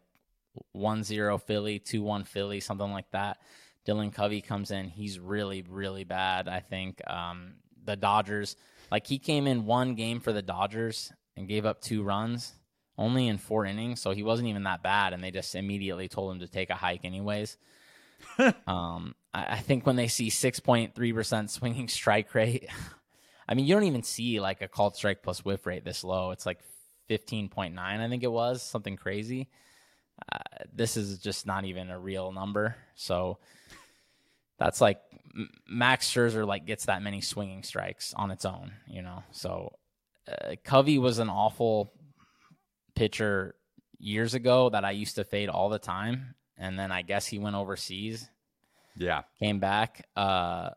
1 0.72 1.04
0 1.04 1.38
Philly, 1.38 1.80
2 1.80 2.02
1 2.02 2.24
Philly, 2.24 2.60
something 2.60 2.92
like 2.92 3.10
that. 3.12 3.38
Dylan 3.86 4.14
Covey 4.14 4.42
comes 4.42 4.72
in. 4.72 4.90
He's 4.90 5.20
really, 5.20 5.64
really 5.68 6.04
bad, 6.04 6.48
I 6.48 6.60
think. 6.60 7.02
Um, 7.10 7.54
the 7.86 7.96
Dodgers, 7.96 8.58
like 8.92 9.08
he 9.08 9.18
came 9.18 9.48
in 9.48 9.66
one 9.66 9.96
game 9.96 10.20
for 10.20 10.34
the 10.34 10.42
Dodgers 10.42 11.14
and 11.38 11.48
gave 11.48 11.66
up 11.66 11.82
two 11.82 12.04
runs 12.04 12.54
only 12.98 13.28
in 13.28 13.38
four 13.38 13.66
innings. 13.66 14.02
So 14.02 14.12
he 14.12 14.24
wasn't 14.24 14.50
even 14.50 14.64
that 14.64 14.84
bad. 14.84 15.14
And 15.14 15.24
they 15.24 15.32
just 15.32 15.56
immediately 15.56 16.08
told 16.08 16.34
him 16.34 16.40
to 16.40 16.48
take 16.48 16.70
a 16.70 16.76
hike, 16.76 17.06
anyways. 17.06 17.58
um, 18.68 19.16
I, 19.34 19.46
I 19.54 19.58
think 19.60 19.86
when 19.86 19.96
they 19.96 20.08
see 20.08 20.30
6.3% 20.30 21.50
swinging 21.50 21.88
strike 21.88 22.34
rate, 22.36 22.68
I 23.50 23.54
mean, 23.54 23.66
you 23.66 23.74
don't 23.74 23.84
even 23.84 24.04
see 24.04 24.40
like 24.42 24.62
a 24.62 24.68
called 24.68 24.96
strike 24.98 25.24
plus 25.24 25.46
whiff 25.46 25.66
rate 25.66 25.86
this 25.86 26.04
low. 26.04 26.32
It's 26.32 26.46
like 26.46 26.60
15.9, 27.10 27.78
I 27.78 28.10
think 28.10 28.24
it 28.24 28.32
was, 28.32 28.62
something 28.62 28.96
crazy. 28.96 29.50
uh, 30.32 30.40
this 30.74 30.98
is 30.98 31.20
just 31.20 31.46
not 31.46 31.66
even 31.66 31.90
a 31.90 32.00
real 32.00 32.32
number. 32.32 32.76
So 32.96 33.38
that's 34.58 34.82
like 34.82 35.00
Max 35.68 36.10
Scherzer 36.10 36.46
like 36.46 36.66
gets 36.66 36.86
that 36.86 37.02
many 37.02 37.22
swinging 37.22 37.64
strikes 37.64 38.14
on 38.14 38.32
its 38.32 38.46
own, 38.46 38.72
you 38.88 39.02
know. 39.02 39.24
So 39.32 39.74
uh, 40.28 40.56
Covey 40.64 40.98
was 40.98 41.20
an 41.20 41.30
awful 41.30 41.94
pitcher 42.96 43.56
years 44.00 44.34
ago 44.34 44.70
that 44.70 44.84
I 44.84 44.92
used 44.92 45.16
to 45.16 45.24
fade 45.24 45.50
all 45.50 45.70
the 45.70 45.80
time, 45.80 46.36
and 46.58 46.78
then 46.78 46.92
I 46.92 47.04
guess 47.04 47.28
he 47.28 47.40
went 47.40 47.56
overseas. 47.56 48.28
Yeah, 48.96 49.22
came 49.40 49.60
back. 49.60 50.08
Uh, 50.16 50.72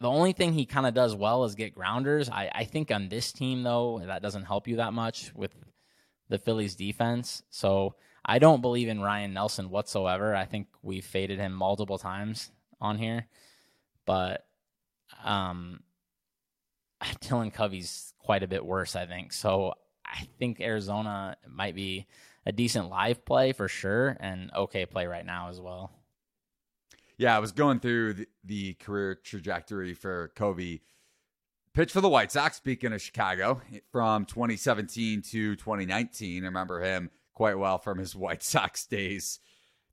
the 0.00 0.08
only 0.08 0.32
thing 0.32 0.52
he 0.52 0.64
kind 0.64 0.86
of 0.86 0.94
does 0.94 1.14
well 1.14 1.44
is 1.44 1.54
get 1.54 1.74
grounders. 1.74 2.30
I, 2.30 2.50
I 2.54 2.64
think 2.64 2.90
on 2.90 3.08
this 3.08 3.32
team 3.32 3.62
though 3.62 4.00
that 4.06 4.22
doesn't 4.22 4.44
help 4.44 4.66
you 4.66 4.76
that 4.76 4.92
much 4.92 5.30
with 5.34 5.54
the 6.28 6.38
Phillies 6.38 6.74
defense. 6.74 7.42
So 7.50 7.94
I 8.24 8.38
don't 8.38 8.62
believe 8.62 8.88
in 8.88 9.00
Ryan 9.00 9.34
Nelson 9.34 9.70
whatsoever. 9.70 10.34
I 10.34 10.46
think 10.46 10.68
we've 10.82 11.04
faded 11.04 11.38
him 11.38 11.52
multiple 11.52 11.98
times 11.98 12.50
on 12.80 12.96
here, 12.96 13.26
but 14.06 14.46
um, 15.24 15.80
Dylan 17.02 17.52
Covey's 17.52 18.14
quite 18.18 18.42
a 18.42 18.48
bit 18.48 18.64
worse. 18.64 18.96
I 18.96 19.06
think 19.06 19.32
so. 19.32 19.74
I 20.04 20.26
think 20.38 20.60
Arizona 20.60 21.36
might 21.48 21.74
be 21.74 22.06
a 22.46 22.52
decent 22.52 22.88
live 22.88 23.24
play 23.24 23.52
for 23.52 23.68
sure, 23.68 24.16
and 24.18 24.50
okay 24.54 24.86
play 24.86 25.06
right 25.06 25.24
now 25.24 25.50
as 25.50 25.60
well. 25.60 25.92
Yeah, 27.20 27.36
I 27.36 27.40
was 27.40 27.52
going 27.52 27.80
through 27.80 28.14
the, 28.14 28.26
the 28.44 28.72
career 28.72 29.14
trajectory 29.14 29.92
for 29.92 30.28
Covey. 30.34 30.84
Pitched 31.74 31.92
for 31.92 32.00
the 32.00 32.08
White 32.08 32.32
Sox, 32.32 32.56
speaking 32.56 32.94
of 32.94 33.02
Chicago, 33.02 33.60
from 33.92 34.24
2017 34.24 35.20
to 35.30 35.54
2019. 35.54 36.42
I 36.42 36.46
remember 36.46 36.80
him 36.80 37.10
quite 37.34 37.58
well 37.58 37.76
from 37.76 37.98
his 37.98 38.16
White 38.16 38.42
Sox 38.42 38.86
days. 38.86 39.38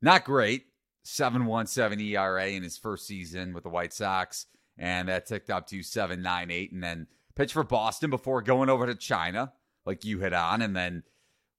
Not 0.01 0.23
great. 0.23 0.67
717 1.03 1.99
ERA 2.15 2.47
in 2.47 2.63
his 2.63 2.77
first 2.77 3.05
season 3.05 3.53
with 3.53 3.63
the 3.63 3.69
White 3.69 3.91
Sox, 3.91 4.45
and 4.77 5.09
that 5.09 5.25
ticked 5.25 5.49
up 5.49 5.67
to 5.67 5.83
798. 5.83 6.71
And 6.71 6.81
then 6.81 7.07
pitched 7.35 7.51
for 7.51 7.65
Boston 7.65 8.09
before 8.09 8.41
going 8.41 8.69
over 8.69 8.85
to 8.85 8.95
China, 8.95 9.51
like 9.85 10.05
you 10.05 10.19
hit 10.19 10.31
on, 10.31 10.61
and 10.61 10.73
then 10.73 11.03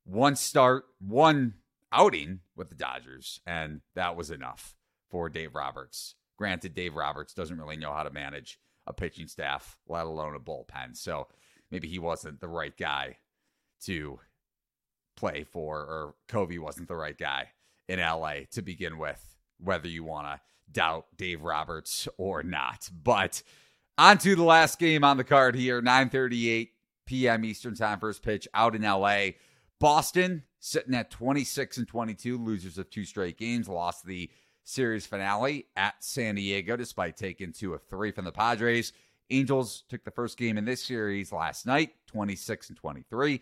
one 0.06 0.34
start, 0.34 0.86
one 0.98 1.56
outing 1.92 2.40
with 2.56 2.70
the 2.70 2.74
Dodgers, 2.74 3.42
and 3.46 3.82
that 3.94 4.16
was 4.16 4.30
enough 4.30 4.77
for 5.08 5.28
Dave 5.28 5.54
Roberts. 5.54 6.14
Granted, 6.36 6.74
Dave 6.74 6.94
Roberts 6.94 7.34
doesn't 7.34 7.58
really 7.58 7.76
know 7.76 7.92
how 7.92 8.02
to 8.02 8.10
manage 8.10 8.58
a 8.86 8.92
pitching 8.92 9.26
staff, 9.26 9.76
let 9.86 10.06
alone 10.06 10.34
a 10.34 10.40
bullpen. 10.40 10.96
So 10.96 11.28
maybe 11.70 11.88
he 11.88 11.98
wasn't 11.98 12.40
the 12.40 12.48
right 12.48 12.76
guy 12.76 13.16
to 13.84 14.20
play 15.16 15.44
for, 15.44 15.78
or 15.78 16.14
Covey 16.28 16.58
wasn't 16.58 16.88
the 16.88 16.96
right 16.96 17.16
guy 17.16 17.48
in 17.88 17.98
LA 17.98 18.40
to 18.52 18.62
begin 18.62 18.98
with, 18.98 19.36
whether 19.58 19.88
you 19.88 20.04
want 20.04 20.26
to 20.26 20.40
doubt 20.70 21.06
Dave 21.16 21.42
Roberts 21.42 22.06
or 22.18 22.42
not. 22.42 22.88
But 23.02 23.42
on 23.96 24.18
to 24.18 24.36
the 24.36 24.44
last 24.44 24.78
game 24.78 25.04
on 25.04 25.16
the 25.16 25.24
card 25.24 25.54
here, 25.56 25.80
938 25.82 26.72
p.m. 27.06 27.44
Eastern 27.44 27.74
Time, 27.74 27.98
first 27.98 28.22
pitch 28.22 28.46
out 28.54 28.74
in 28.74 28.82
LA. 28.82 29.30
Boston 29.80 30.44
sitting 30.60 30.94
at 30.94 31.10
26 31.10 31.78
and 31.78 31.88
22, 31.88 32.38
losers 32.38 32.78
of 32.78 32.90
two 32.90 33.04
straight 33.04 33.38
games, 33.38 33.68
lost 33.68 34.04
the 34.04 34.30
series 34.68 35.06
finale 35.06 35.66
at 35.76 36.02
San 36.04 36.34
Diego, 36.34 36.76
despite 36.76 37.16
taking 37.16 37.52
two 37.52 37.74
of 37.74 37.82
three 37.84 38.10
from 38.10 38.24
the 38.24 38.32
Padres. 38.32 38.92
Angels 39.30 39.84
took 39.88 40.04
the 40.04 40.10
first 40.10 40.38
game 40.38 40.58
in 40.58 40.64
this 40.64 40.82
series 40.82 41.32
last 41.32 41.66
night, 41.66 41.90
26 42.06 42.68
and 42.68 42.78
23. 42.78 43.40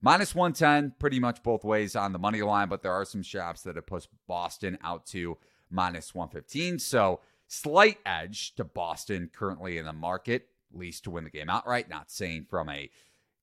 Minus 0.00 0.34
110, 0.34 0.94
pretty 0.98 1.20
much 1.20 1.42
both 1.42 1.62
ways 1.62 1.94
on 1.94 2.12
the 2.12 2.18
money 2.18 2.42
line, 2.42 2.68
but 2.68 2.82
there 2.82 2.92
are 2.92 3.04
some 3.04 3.22
shops 3.22 3.62
that 3.62 3.76
have 3.76 3.86
pushed 3.86 4.08
Boston 4.26 4.76
out 4.82 5.06
to 5.06 5.38
minus 5.70 6.14
115. 6.14 6.78
So 6.78 7.20
slight 7.46 7.98
edge 8.04 8.54
to 8.56 8.64
Boston 8.64 9.30
currently 9.32 9.78
in 9.78 9.84
the 9.84 9.92
market, 9.92 10.48
at 10.72 10.78
least 10.78 11.04
to 11.04 11.10
win 11.10 11.24
the 11.24 11.30
game 11.30 11.48
outright. 11.48 11.88
Not 11.88 12.10
saying 12.10 12.46
from 12.50 12.68
a 12.68 12.90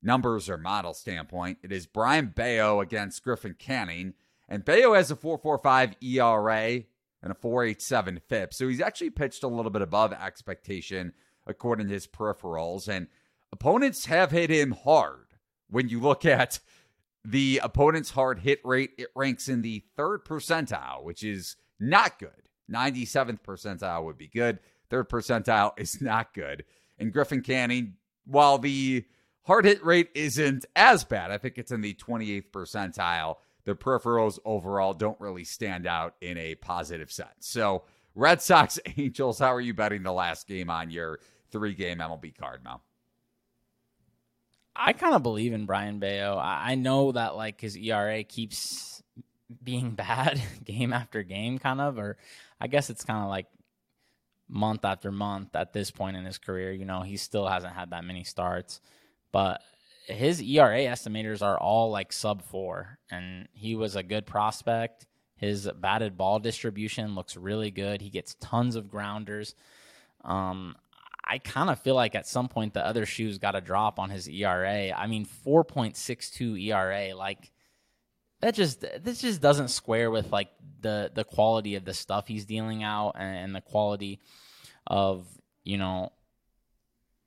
numbers 0.02 0.50
or 0.50 0.58
model 0.58 0.94
standpoint. 0.94 1.60
It 1.64 1.72
is 1.72 1.86
Brayan 1.86 2.34
Bello 2.36 2.82
against 2.82 3.24
Griffin 3.24 3.56
Canning. 3.58 4.14
And 4.48 4.66
Bello 4.66 4.96
has 4.96 5.12
a 5.12 5.16
4.45 5.16 5.96
ERA 6.02 6.84
and 7.22 7.32
a 7.32 7.36
487 7.36 8.22
FIP. 8.28 8.54
So 8.54 8.68
he's 8.68 8.82
actually 8.82 9.10
pitched 9.10 9.44
a 9.44 9.48
little 9.48 9.72
bit 9.72 9.82
above 9.82 10.14
expectation 10.14 11.14
according 11.46 11.88
to 11.88 11.94
his 11.94 12.08
peripherals. 12.08 12.88
And 12.88 13.08
opponents 13.52 14.06
have 14.06 14.32
hit 14.32 14.50
him 14.50 14.72
hard. 14.72 15.26
When 15.70 15.90
you 15.90 16.00
look 16.00 16.26
at 16.26 16.60
the 17.26 17.60
opponent's 17.64 18.12
hard 18.12 18.40
hit 18.40 18.60
rate, 18.64 18.92
it 18.98 19.10
ranks 19.16 19.50
in 19.50 19.62
the 19.62 19.84
third 19.96 20.26
percentile, 20.26 21.04
which 21.04 21.24
is 21.24 21.56
not 21.80 22.20
good. 22.20 22.50
97th 22.72 23.42
percentile 23.42 24.06
would 24.06 24.18
be 24.18 24.28
good. 24.28 24.60
Third 24.90 25.10
percentile 25.10 25.72
is 25.78 26.02
not 26.02 26.34
good. 26.34 26.64
And 26.98 27.14
Griffin 27.14 27.42
Canning, 27.42 27.96
while 28.26 28.58
the 28.58 29.06
hard 29.44 29.66
hit 29.66 29.84
rate 29.84 30.10
isn't 30.16 30.66
as 30.76 31.04
bad, 31.04 31.32
I 31.32 31.38
think 31.38 31.58
it's 31.58 31.72
in 31.72 31.82
the 31.82 31.94
28th 31.94 32.52
percentile 32.52 33.36
the 33.66 33.76
peripherals 33.76 34.40
overall 34.46 34.94
don't 34.94 35.20
really 35.20 35.44
stand 35.44 35.86
out 35.86 36.16
in 36.22 36.38
a 36.38 36.56
positive 36.56 37.12
sense. 37.12 37.30
So, 37.40 37.84
Red 38.16 38.42
Sox 38.42 38.80
Angels, 38.98 39.40
how 39.40 39.54
are 39.54 39.62
you 39.62 39.74
betting 39.74 40.04
the 40.04 40.14
last 40.14 40.48
game 40.48 40.70
on 40.70 40.90
your 40.90 41.20
three 41.52 41.74
game 41.74 42.00
MLB 42.00 42.38
card, 42.38 42.64
Mel? 42.64 42.82
I 44.76 44.94
kind 44.94 45.14
of 45.14 45.24
believe 45.24 45.52
in 45.52 45.66
Brayan 45.66 46.00
Bello. 46.00 46.38
I 46.38 46.76
know 46.76 47.12
that 47.12 47.36
like 47.36 47.60
his 47.60 47.76
ERA 47.76 48.24
keeps 48.24 49.04
being 49.62 49.92
bad 49.96 50.42
game 50.64 50.94
after 50.94 51.24
game, 51.24 51.60
kind 51.60 51.82
of, 51.82 51.98
or 51.98 52.18
I 52.62 52.68
guess 52.68 52.90
it's 52.90 53.04
kind 53.04 53.24
of 53.24 53.30
like 53.30 53.48
month 54.48 54.86
after 54.86 55.12
month 55.12 55.56
at 55.56 55.74
this 55.74 55.92
point 55.92 56.18
in 56.18 56.26
his 56.26 56.38
career. 56.38 56.72
You 56.72 56.86
know, 56.86 57.02
he 57.02 57.18
still 57.18 57.48
hasn't 57.48 57.74
had 57.74 57.92
that 57.92 58.06
many 58.06 58.24
starts, 58.24 58.80
but 59.32 59.62
his 60.10 60.42
ERA 60.42 60.80
estimators 60.80 61.42
are 61.42 61.58
all 61.58 61.92
like 61.92 62.12
sub 62.12 62.42
four, 62.42 63.00
and 63.12 63.48
he 63.54 63.76
was 63.76 63.96
a 63.96 64.04
good 64.04 64.26
prospect. 64.26 65.06
His 65.36 65.70
batted 65.80 66.18
ball 66.18 66.40
distribution 66.40 67.16
looks 67.16 67.38
really 67.38 67.72
good. 67.72 68.02
He 68.02 68.10
gets 68.10 68.36
tons 68.36 68.76
of 68.76 68.90
grounders. 68.90 69.56
Um, 70.24 70.76
I 71.24 71.38
kind 71.38 71.70
of 71.70 71.80
feel 71.80 71.96
like 71.96 72.16
at 72.16 72.28
some 72.28 72.48
point 72.48 72.74
the 72.74 72.86
other 72.86 73.06
shoes 73.06 73.38
got 73.38 73.52
to 73.52 73.62
drop 73.62 74.00
on 74.00 74.10
his 74.10 74.28
ERA. 74.28 74.92
I 74.92 75.08
mean, 75.08 75.26
4.62 75.26 76.62
ERA, 76.68 77.16
like 77.16 77.52
that 78.42 78.56
just 78.56 78.82
this 79.04 79.22
just 79.22 79.42
doesn't 79.42 79.68
square 79.68 80.12
with 80.12 80.32
like 80.32 80.50
the 80.82 81.12
the 81.14 81.24
quality 81.24 81.76
of 81.76 81.86
the 81.86 81.94
stuff 81.94 82.28
he's 82.28 82.46
dealing 82.46 82.84
out 82.84 83.12
and 83.18 83.54
the 83.54 83.62
quality 83.62 84.20
of 84.88 85.28
you 85.64 85.78
know 85.78 86.12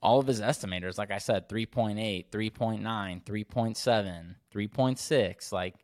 all 0.02 0.18
of 0.18 0.26
his 0.26 0.40
estimators, 0.40 0.98
like 0.98 1.10
I 1.10 1.18
said, 1.18 1.48
3.8, 1.48 2.30
3.9, 2.30 3.24
3.7, 3.24 4.34
3.6, 4.52 5.52
like 5.52 5.74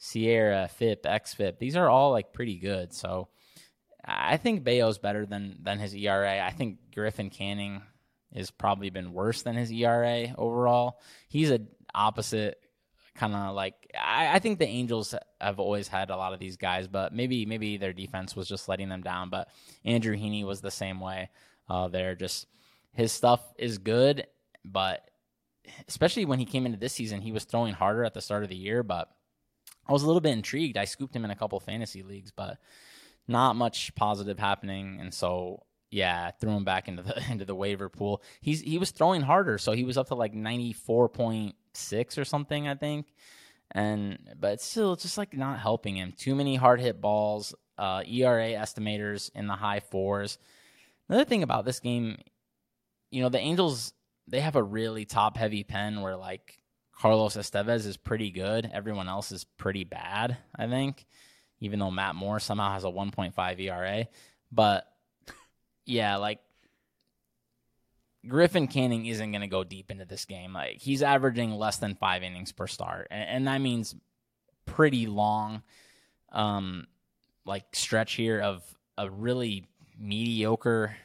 SIERA, 0.00 0.68
FIP, 0.70 1.04
XFIP, 1.04 1.58
these 1.58 1.76
are 1.76 1.88
all 1.88 2.10
like 2.10 2.32
pretty 2.32 2.58
good. 2.58 2.92
So 2.92 3.28
I 4.04 4.36
think 4.38 4.64
Bello's 4.64 4.98
better 4.98 5.24
than 5.24 5.58
than 5.62 5.78
his 5.78 5.94
ERA. 5.94 6.44
I 6.44 6.50
think 6.50 6.78
Griffin 6.94 7.30
Canning 7.30 7.82
has 8.34 8.50
probably 8.50 8.90
been 8.90 9.12
worse 9.12 9.42
than 9.42 9.56
his 9.56 9.70
ERA 9.70 10.34
overall. 10.36 11.00
He's 11.28 11.50
a 11.50 11.60
opposite 11.94 12.58
kind 13.16 13.34
of 13.34 13.54
like 13.54 13.74
I, 13.94 14.36
I, 14.36 14.38
think 14.38 14.58
the 14.58 14.68
Angels 14.68 15.14
have 15.40 15.58
always 15.58 15.88
had 15.88 16.10
a 16.10 16.16
lot 16.16 16.32
of 16.32 16.38
these 16.38 16.56
guys, 16.56 16.88
but 16.88 17.12
maybe 17.12 17.44
maybe 17.44 17.76
their 17.76 17.92
defense 17.92 18.34
was 18.34 18.48
just 18.48 18.68
letting 18.68 18.88
them 18.88 19.02
down. 19.02 19.30
But 19.30 19.48
Andrew 19.84 20.16
Heaney 20.16 20.44
was 20.44 20.60
the 20.60 20.70
same 20.70 21.00
way. 21.00 21.28
Uh, 21.68 21.88
they're 21.88 22.14
just 22.14 22.46
his 22.92 23.12
stuff 23.12 23.40
is 23.58 23.78
good, 23.78 24.26
but 24.64 25.08
especially 25.88 26.24
when 26.24 26.38
he 26.38 26.44
came 26.44 26.66
into 26.66 26.78
this 26.78 26.92
season, 26.92 27.20
he 27.20 27.32
was 27.32 27.44
throwing 27.44 27.74
harder 27.74 28.04
at 28.04 28.14
the 28.14 28.20
start 28.20 28.42
of 28.42 28.48
the 28.48 28.56
year. 28.56 28.82
But 28.82 29.08
I 29.86 29.92
was 29.92 30.02
a 30.02 30.06
little 30.06 30.20
bit 30.20 30.32
intrigued. 30.32 30.76
I 30.76 30.84
scooped 30.84 31.14
him 31.14 31.24
in 31.24 31.30
a 31.30 31.36
couple 31.36 31.58
fantasy 31.60 32.02
leagues, 32.02 32.30
but 32.30 32.58
not 33.28 33.56
much 33.56 33.94
positive 33.94 34.38
happening, 34.38 34.98
and 35.00 35.12
so 35.14 35.64
yeah, 35.90 36.30
threw 36.40 36.50
him 36.50 36.64
back 36.64 36.88
into 36.88 37.02
the 37.02 37.22
into 37.30 37.44
the 37.44 37.54
waiver 37.54 37.88
pool. 37.88 38.22
He's 38.40 38.60
he 38.60 38.78
was 38.78 38.90
throwing 38.90 39.22
harder, 39.22 39.58
so 39.58 39.72
he 39.72 39.84
was 39.84 39.98
up 39.98 40.08
to 40.08 40.14
like 40.14 40.34
ninety 40.34 40.72
four 40.72 41.08
point 41.08 41.54
six 41.74 42.18
or 42.18 42.24
something, 42.24 42.68
I 42.68 42.74
think. 42.74 43.12
And 43.72 44.18
but 44.38 44.60
still, 44.60 44.96
just 44.96 45.16
like 45.16 45.36
not 45.36 45.60
helping 45.60 45.96
him. 45.96 46.12
Too 46.16 46.34
many 46.34 46.56
hard 46.56 46.80
hit 46.80 47.00
balls. 47.00 47.54
Uh, 47.78 48.02
ERA 48.06 48.50
estimators 48.50 49.30
in 49.34 49.46
the 49.46 49.54
high 49.54 49.80
fours. 49.80 50.38
Another 51.08 51.24
thing 51.24 51.42
about 51.42 51.64
this 51.64 51.80
game 51.80 52.18
you 53.10 53.22
know, 53.22 53.28
the 53.28 53.38
Angels 53.38 53.92
they 54.30 54.40
have 54.40 54.56
a 54.56 54.62
really 54.62 55.04
top 55.04 55.36
heavy 55.36 55.64
pen 55.64 56.00
where 56.00 56.16
like 56.16 56.58
Carlos 56.92 57.36
Estevez 57.36 57.86
is 57.86 57.96
pretty 57.96 58.30
good. 58.30 58.70
Everyone 58.72 59.08
else 59.08 59.32
is 59.32 59.44
pretty 59.44 59.84
bad, 59.84 60.36
I 60.54 60.66
think. 60.68 61.06
Even 61.60 61.78
though 61.78 61.90
Matt 61.90 62.14
Moore 62.14 62.40
somehow 62.40 62.72
has 62.72 62.84
a 62.84 62.88
1.5 62.88 63.60
ERA. 63.60 64.06
But 64.52 64.86
yeah, 65.84 66.16
like 66.16 66.38
Griffin 68.26 68.68
Canning 68.68 69.06
isn't 69.06 69.32
going 69.32 69.40
to 69.42 69.46
go 69.46 69.64
deep 69.64 69.90
into 69.90 70.04
this 70.04 70.24
game. 70.24 70.52
Like 70.52 70.78
he's 70.78 71.02
averaging 71.02 71.52
less 71.52 71.78
than 71.78 71.96
five 71.96 72.22
innings 72.22 72.52
per 72.52 72.66
start, 72.66 73.08
and, 73.10 73.28
and 73.28 73.46
that 73.48 73.60
means 73.60 73.94
pretty 74.66 75.06
long, 75.06 75.62
um, 76.32 76.86
like 77.44 77.64
stretch 77.72 78.14
here 78.14 78.40
of 78.40 78.62
a 78.96 79.10
really 79.10 79.66
mediocre 79.98 80.96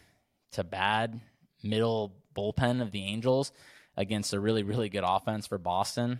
to 0.51 0.63
bad 0.63 1.19
middle 1.65 2.15
bullpen 2.35 2.81
of 2.81 2.91
the 2.91 3.03
Angels 3.03 3.51
against 3.97 4.33
a 4.33 4.39
really 4.39 4.63
really 4.63 4.89
good 4.89 5.03
offense 5.05 5.47
for 5.47 5.57
Boston. 5.57 6.19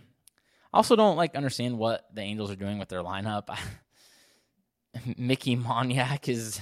I 0.72 0.78
also 0.78 0.96
don't 0.96 1.16
like 1.16 1.34
understand 1.34 1.78
what 1.78 2.06
the 2.14 2.22
Angels 2.22 2.50
are 2.50 2.56
doing 2.56 2.78
with 2.78 2.88
their 2.88 3.02
lineup. 3.02 3.56
Mickey 5.16 5.56
Moniak 5.56 6.28
is 6.28 6.60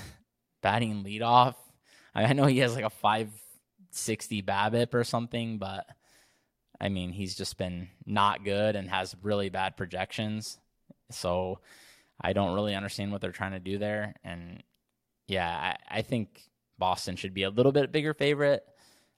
batting 0.62 1.04
leadoff. 1.04 1.54
I 2.14 2.32
know 2.32 2.46
he 2.46 2.58
has 2.58 2.74
like 2.74 2.84
a 2.84 2.90
560 2.90 4.42
BABIP 4.42 4.94
or 4.94 5.04
something, 5.04 5.58
but 5.58 5.86
I 6.80 6.88
mean, 6.88 7.12
he's 7.12 7.34
just 7.34 7.58
been 7.58 7.88
not 8.06 8.44
good 8.44 8.76
and 8.76 8.88
has 8.88 9.16
really 9.22 9.48
bad 9.48 9.76
projections. 9.76 10.58
So 11.10 11.60
I 12.20 12.32
don't 12.32 12.54
really 12.54 12.74
understand 12.74 13.12
what 13.12 13.20
they're 13.20 13.32
trying 13.32 13.52
to 13.52 13.58
do 13.58 13.78
there. 13.78 14.14
And 14.24 14.62
yeah, 15.26 15.48
I, 15.90 15.98
I 15.98 16.02
think 16.02 16.42
Boston 16.78 17.16
should 17.16 17.34
be 17.34 17.42
a 17.42 17.50
little 17.50 17.72
bit 17.72 17.92
bigger 17.92 18.14
favorite. 18.14 18.64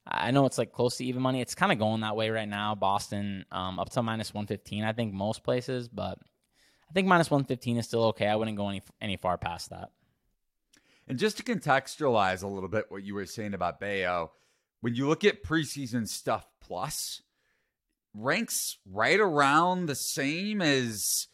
I 0.07 0.31
know 0.31 0.47
it's 0.47 0.59
like 0.59 0.73
close 0.73 0.97
to 0.99 1.05
even 1.05 1.23
money. 1.23 1.41
It's 1.41 1.55
kind 1.55 1.73
of 1.73 1.79
going 1.79 2.03
that 2.03 2.17
way 2.17 2.31
right 2.31 2.49
now. 2.49 2.75
Boston 2.75 3.45
um, 3.51 3.79
up 3.81 3.91
to 3.91 4.03
minus 4.03 4.33
115, 4.33 4.85
I 4.85 4.93
think, 4.93 5.13
most 5.13 5.43
places, 5.43 5.89
but 5.89 6.19
I 6.89 6.93
think 6.93 7.09
minus 7.09 7.31
115 7.31 7.79
is 7.79 7.87
still 7.87 8.05
okay. 8.05 8.29
I 8.29 8.37
wouldn't 8.37 8.57
go 8.57 8.69
any, 8.69 8.83
any 9.01 9.17
far 9.17 9.37
past 9.37 9.71
that. 9.71 9.91
And 11.09 11.19
just 11.19 11.37
to 11.39 11.43
contextualize 11.43 12.43
a 12.43 12.49
little 12.49 12.69
bit 12.69 12.87
what 12.89 13.03
you 13.03 13.15
were 13.15 13.27
saying 13.27 13.55
about 13.55 13.81
Bello, 13.81 14.33
when 14.81 14.95
you 14.95 15.09
look 15.09 15.25
at 15.25 15.43
preseason 15.43 16.07
stuff 16.07 16.47
plus, 16.61 17.23
ranks 18.15 18.79
right 18.91 19.21
around 19.21 19.87
the 19.87 19.95
same 19.95 20.63
as 20.63 21.27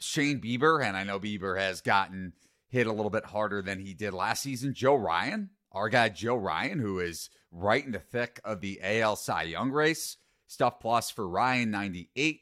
Shane 0.00 0.40
Bieber. 0.40 0.84
And 0.84 0.96
I 0.96 1.04
know 1.04 1.18
Bieber 1.18 1.58
has 1.58 1.80
gotten 1.80 2.32
hit 2.68 2.86
a 2.86 2.92
little 2.92 3.10
bit 3.10 3.24
harder 3.24 3.62
than 3.62 3.80
he 3.80 3.94
did 3.94 4.12
last 4.12 4.42
season. 4.42 4.74
Joe 4.74 4.96
Ryan, 4.96 5.50
our 5.72 5.88
guy 5.88 6.08
Joe 6.08 6.36
Ryan, 6.36 6.78
who 6.78 7.00
is 7.00 7.30
right 7.50 7.84
in 7.84 7.92
the 7.92 7.98
thick 7.98 8.40
of 8.44 8.60
the 8.60 8.80
AL 8.82 9.16
Cy 9.16 9.42
Young 9.44 9.70
race. 9.70 10.16
Stuff 10.48 10.80
plus 10.80 11.10
for 11.10 11.26
Ryan, 11.28 11.70
98. 11.70 12.40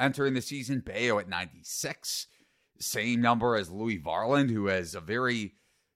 Entering 0.00 0.34
the 0.34 0.42
season, 0.42 0.80
Bello 0.80 1.18
at 1.18 1.28
96. 1.28 2.26
Same 2.78 3.20
number 3.20 3.56
as 3.56 3.70
Louie 3.70 3.98
Varland, 4.00 4.50
who 4.50 4.66
has 4.66 4.94
a 4.94 5.00
very 5.00 5.54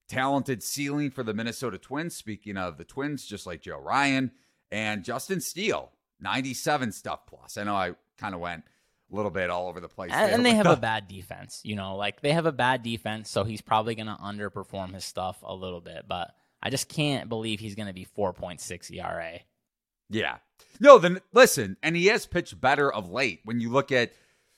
talented 0.09 0.63
ceiling 0.63 1.11
for 1.11 1.23
the 1.23 1.35
Minnesota 1.35 1.79
Twins. 1.79 2.15
Speaking 2.15 2.57
of 2.57 2.79
the 2.79 2.85
Twins, 2.85 3.27
just 3.27 3.47
like 3.47 3.63
Joe 3.63 3.79
Ryan 3.79 4.31
and 4.71 5.03
Justin 5.03 5.41
Steele, 5.41 5.91
97 6.21 6.93
stuff 6.93 7.27
plus. 7.27 7.57
I 7.57 7.65
know 7.65 7.75
I 7.75 7.93
kind 8.19 8.35
of 8.35 8.41
went 8.41 8.65
a 9.11 9.17
little 9.17 9.31
bit 9.31 9.51
all 9.51 9.69
over 9.69 9.81
the 9.81 9.89
place. 9.89 10.13
And, 10.15 10.31
and 10.33 10.47
they 10.47 10.55
have 10.55 10.65
the- 10.65 10.73
a 10.73 10.77
bad 10.81 11.09
defense, 11.09 11.61
you 11.65 11.75
know, 11.75 11.97
like 11.97 12.21
they 12.21 12.33
have 12.33 12.47
a 12.47 12.53
bad 12.53 12.83
defense, 12.83 13.31
so 13.31 13.45
he's 13.45 13.61
probably 13.61 13.95
going 13.95 14.07
to 14.07 14.15
underperform 14.23 14.95
his 14.95 15.05
stuff 15.05 15.39
a 15.43 15.55
little 15.55 15.81
bit. 15.81 16.05
But 16.07 16.35
I 16.63 16.71
just 16.71 16.89
can't 16.89 17.29
believe 17.29 17.61
he's 17.61 17.75
going 17.75 17.89
to 17.89 17.93
be 17.93 18.07
4.6 18.17 18.93
ERA. 18.93 19.41
Yeah. 20.09 20.37
No, 20.81 20.99
then 20.99 21.21
listen, 21.33 21.77
and 21.83 21.97
he 21.97 22.07
has 22.07 22.27
pitched 22.27 22.61
better 22.61 22.93
of 22.93 23.11
late. 23.11 23.41
When 23.45 23.61
you 23.61 23.71
look 23.71 23.93
at 23.93 24.13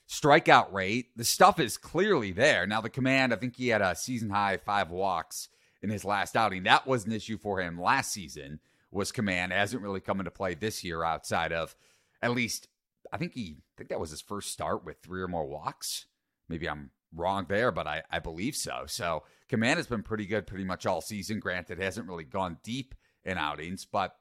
strikeout 0.08 0.72
rate, 0.72 1.16
the 1.16 1.24
stuff 1.24 1.60
is 1.60 1.76
clearly 1.76 2.32
there. 2.32 2.66
Now, 2.66 2.80
the 2.80 2.90
command, 2.90 3.32
I 3.32 3.36
think 3.36 3.56
he 3.56 3.68
had 3.68 3.82
a 3.82 3.94
season 3.94 4.30
high 4.30 4.56
five 4.58 4.90
walks 4.90 5.48
in 5.82 5.90
his 5.90 6.04
last 6.04 6.36
outing. 6.36 6.64
That 6.64 6.86
was 6.86 7.06
an 7.06 7.12
issue 7.12 7.38
for 7.38 7.60
him 7.60 7.80
last 7.80 8.12
season, 8.12 8.60
was 8.90 9.12
command. 9.12 9.52
It 9.52 9.56
hasn't 9.56 9.82
really 9.82 10.00
come 10.00 10.18
into 10.18 10.30
play 10.30 10.54
this 10.54 10.82
year 10.82 11.04
outside 11.04 11.52
of 11.52 11.76
at 12.20 12.32
least, 12.32 12.68
I 13.12 13.16
think 13.16 13.34
he, 13.34 13.58
I 13.58 13.72
think 13.76 13.90
that 13.90 14.00
was 14.00 14.10
his 14.10 14.20
first 14.20 14.50
start 14.50 14.84
with 14.84 14.98
three 15.02 15.22
or 15.22 15.28
more 15.28 15.46
walks. 15.46 16.06
Maybe 16.48 16.68
I'm 16.68 16.90
wrong 17.14 17.46
there, 17.48 17.70
but 17.70 17.86
I, 17.86 18.02
I 18.10 18.18
believe 18.18 18.56
so. 18.56 18.84
So, 18.86 19.24
command 19.48 19.78
has 19.78 19.86
been 19.86 20.02
pretty 20.02 20.26
good 20.26 20.46
pretty 20.46 20.64
much 20.64 20.86
all 20.86 21.00
season. 21.00 21.40
Granted, 21.40 21.78
hasn't 21.78 22.08
really 22.08 22.24
gone 22.24 22.58
deep 22.62 22.94
in 23.24 23.38
outings, 23.38 23.84
but 23.84 24.16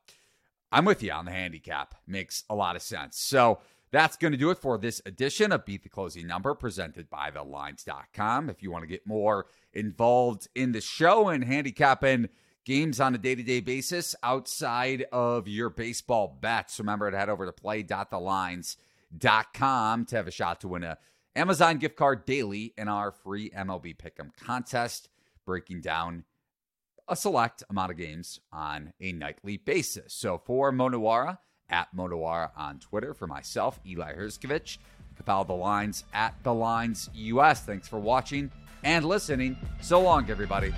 I'm 0.72 0.86
with 0.86 1.04
you 1.04 1.12
on 1.12 1.26
the 1.26 1.32
handicap. 1.32 1.96
Makes 2.06 2.44
a 2.50 2.56
lot 2.56 2.76
of 2.76 2.82
sense. 2.82 3.20
So, 3.20 3.60
that's 3.92 4.18
going 4.18 4.34
to 4.34 4.38
do 4.38 4.50
it 4.50 4.58
for 4.58 4.78
this 4.78 5.02
edition 5.06 5.52
of 5.52 5.66
Beat 5.66 5.84
the 5.84 5.90
Closing 5.90 6.28
Number 6.28 6.54
presented 6.54 7.10
by 7.10 7.32
TheLines.com. 7.32 8.50
If 8.50 8.62
you 8.62 8.70
want 8.70 8.84
to 8.84 8.88
get 8.88 9.08
more 9.08 9.46
involved 9.74 10.50
in 10.56 10.74
the 10.74 10.82
show 10.82 11.30
and 11.30 11.44
handicapping 11.44 12.28
games 12.66 13.00
on 13.00 13.16
a 13.16 13.18
day 13.18 13.34
to 13.34 13.44
day 13.44 13.62
basis 13.62 14.14
outside 14.24 15.06
of 15.14 15.48
your 15.48 15.70
baseball 15.70 16.38
bets, 16.42 16.80
remember 16.80 17.10
to 17.10 17.18
head 17.18 17.30
over 17.30 17.46
to 17.46 17.54
play.thelines.com 17.54 20.06
to 20.06 20.16
have 20.18 20.28
a 20.28 20.32
shot 20.32 20.60
to 20.62 20.68
win 20.68 20.84
a 20.84 20.98
Amazon 21.38 21.78
gift 21.78 21.96
card 21.96 22.26
daily 22.26 22.74
in 22.78 22.88
our 22.88 23.12
free 23.12 23.52
MLB 23.52 23.96
Pick'em 23.96 24.32
contest, 24.36 25.08
breaking 25.46 25.82
down 25.82 26.24
a 27.08 27.16
select 27.16 27.64
amount 27.70 27.92
of 27.92 27.98
games 27.98 28.40
on 28.52 28.92
a 29.00 29.12
nightly 29.12 29.58
basis. 29.58 30.14
So 30.16 30.42
for 30.44 30.72
Mo 30.72 30.90
Nuwwarah, 30.90 31.38
at 31.70 31.94
Mo 31.94 32.08
Nuwwarah 32.08 32.52
on 32.56 32.80
Twitter. 32.80 33.14
For 33.14 33.28
myself, 33.28 33.80
Eli 33.86 34.14
Hershkovich. 34.14 34.80
Follow 35.26 35.44
the 35.44 35.54
lines 35.54 36.06
at 36.14 36.36
the 36.44 36.54
lines 36.54 37.10
US. 37.14 37.62
Thanks 37.62 37.88
for 37.88 38.00
watching 38.00 38.52
and 38.84 39.06
listening. 39.06 39.58
So 39.82 40.02
long, 40.02 40.30
everybody. 40.30 40.74